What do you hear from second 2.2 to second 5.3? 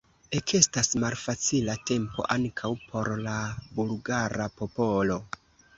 ankaŭ por la bulgara popolo.